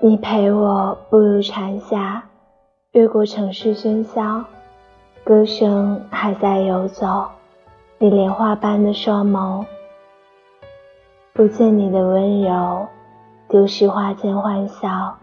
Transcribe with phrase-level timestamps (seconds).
[0.00, 2.22] 你陪我步入蝉夏，
[2.92, 4.44] 越过城市喧嚣，
[5.24, 7.26] 歌声还在游走。
[7.98, 9.66] 你莲花般的双眸，
[11.32, 12.86] 不见你的温柔，
[13.48, 15.16] 丢失花间欢笑。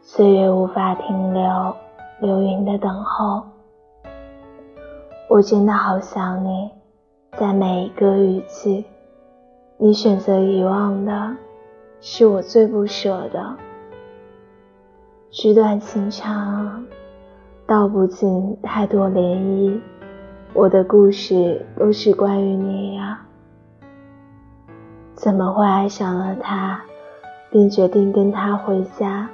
[0.00, 1.76] 岁月无法停留，
[2.20, 3.42] 流云的等候。
[5.28, 6.70] 我真的好想你，
[7.36, 8.86] 在每一个雨季，
[9.76, 11.36] 你选择遗忘的，
[12.00, 13.54] 是我最不舍的。
[15.30, 16.86] 纸短情长，
[17.66, 19.78] 道不尽太多涟漪。
[20.54, 23.20] 我的故事都是关于你呀，
[25.14, 26.80] 怎么会爱上了他，
[27.50, 29.28] 并决定跟他回家，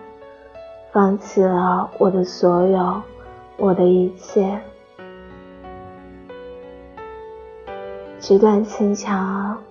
[0.90, 3.00] 放弃了我的所有，
[3.56, 4.60] 我的一切。
[8.18, 9.62] 纸短情长，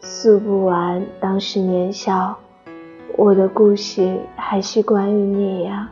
[0.00, 2.36] 诉不完当时年少。
[3.16, 5.88] 我的故事还是关于你呀。